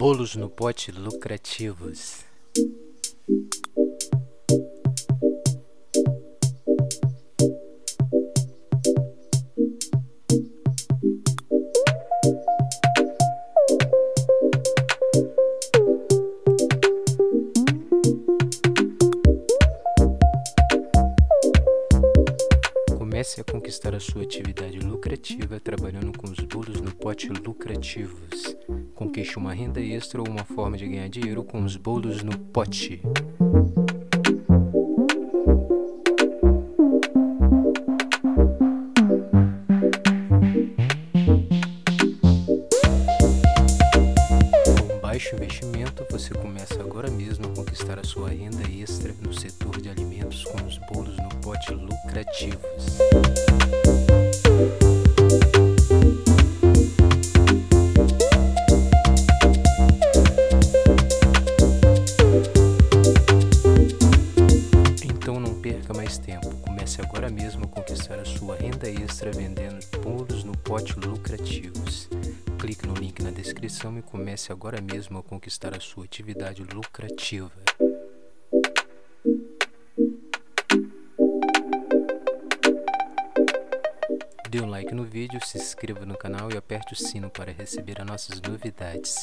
[0.00, 2.24] Bolos no pote lucrativos.
[22.96, 28.56] Comece a conquistar a sua atividade lucrativa trabalhando com os bolos pote lucrativos.
[28.94, 33.00] Conquiste uma renda extra ou uma forma de ganhar dinheiro com os bolos no pote.
[44.64, 49.80] Com baixo investimento, você começa agora mesmo a conquistar a sua renda extra no setor
[49.80, 52.98] de alimentos com os bolos no pote lucrativos.
[65.58, 66.48] Perca mais tempo.
[66.56, 72.08] Comece agora mesmo a conquistar a sua renda extra vendendo bolos no pote lucrativos.
[72.58, 77.50] Clique no link na descrição e comece agora mesmo a conquistar a sua atividade lucrativa.
[84.50, 88.00] Dê um like no vídeo, se inscreva no canal e aperte o sino para receber
[88.00, 89.16] as nossas novidades.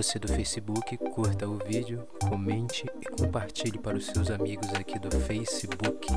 [0.00, 5.10] Você do Facebook, curta o vídeo, comente e compartilhe para os seus amigos aqui do
[5.20, 6.08] Facebook.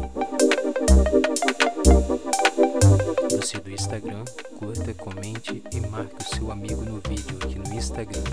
[3.30, 4.24] Você do Instagram,
[4.58, 8.24] curta, comente e marque o seu amigo no vídeo aqui no Instagram.